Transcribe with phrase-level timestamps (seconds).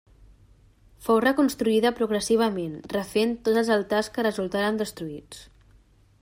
[1.07, 5.47] Fou reconstruïda progressivament, refent tots els altars que resultaren destruïts.